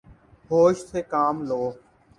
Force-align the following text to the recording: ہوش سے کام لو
ہوش 0.49 0.77
سے 0.89 1.01
کام 1.13 1.35
لو 1.49 1.61